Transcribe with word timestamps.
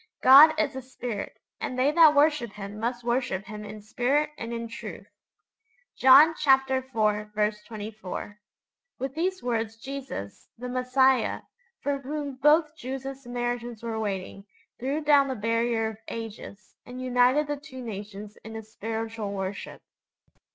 'God 0.23 0.59
is 0.59 0.75
a 0.75 0.81
Spirit: 0.81 1.37
and 1.59 1.77
they 1.77 1.91
that 1.91 2.15
worship 2.15 2.53
Him 2.53 2.79
must 2.79 3.03
worship 3.03 3.45
Him 3.45 3.63
in 3.63 3.83
spirit 3.83 4.31
and 4.35 4.51
in 4.51 4.67
truth.' 4.67 5.05
(John 5.95 6.33
iv. 6.47 6.91
24.) 6.91 8.39
With 8.97 9.13
these 9.13 9.43
words 9.43 9.77
Jesus, 9.77 10.49
the 10.57 10.69
Messiah, 10.69 11.41
for 11.83 11.99
whom 11.99 12.37
both 12.37 12.75
Jews 12.75 13.05
and 13.05 13.15
Samaritans 13.15 13.83
were 13.83 13.99
waiting, 13.99 14.47
threw 14.79 15.01
down 15.03 15.27
the 15.27 15.35
barrier 15.35 15.87
of 15.91 15.97
ages, 16.07 16.73
and 16.83 16.99
united 16.99 17.45
the 17.45 17.57
two 17.57 17.83
nations 17.83 18.37
in 18.43 18.55
a 18.55 18.63
spiritual 18.63 19.31
worship. 19.31 19.83